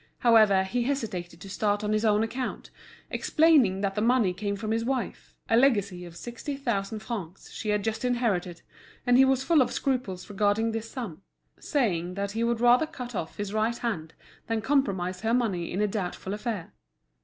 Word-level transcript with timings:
However, 0.17 0.63
he 0.63 0.81
hesitated 0.85 1.39
to 1.41 1.47
start 1.47 1.83
on 1.83 1.93
his 1.93 2.03
own 2.03 2.23
account, 2.23 2.71
explaining 3.11 3.81
that 3.81 3.93
the 3.93 4.01
money 4.01 4.33
came 4.33 4.55
from 4.55 4.71
his 4.71 4.83
wife, 4.83 5.35
a 5.47 5.55
legacy 5.55 6.05
of 6.05 6.15
sixty 6.17 6.55
thousand 6.57 7.01
francs 7.03 7.51
she 7.51 7.69
had 7.69 7.83
just 7.83 8.03
inherited, 8.03 8.63
and 9.05 9.15
he 9.15 9.25
was 9.25 9.43
full 9.43 9.61
of 9.61 9.71
scruples 9.71 10.27
regarding 10.27 10.71
this 10.71 10.89
sum, 10.89 11.21
saying 11.59 12.15
that 12.15 12.31
he 12.31 12.43
would 12.43 12.61
rather 12.61 12.87
cut 12.87 13.13
off 13.13 13.37
his 13.37 13.53
right 13.53 13.77
hand 13.77 14.15
than 14.47 14.61
compromise 14.61 15.21
her 15.21 15.35
money 15.35 15.71
in 15.71 15.81
a 15.81 15.87
doubtful 15.87 16.33
affair. 16.33 16.73